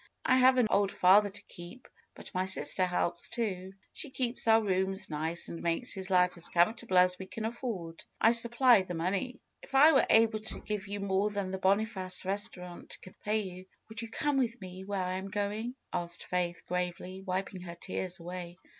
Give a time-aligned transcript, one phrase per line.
[0.25, 3.73] "I have an old father to keep; but my sister helps, too.
[3.93, 8.03] She keeps our rooms nice and makes his life as comfortable as we can afford.
[8.19, 11.59] I sup ply the money." "If I were able to give you more than the
[11.59, 16.25] Boniface restaurant can pay you, would you come with me where I am going?" asked
[16.25, 18.57] Faith, gravely, wiping her tears away.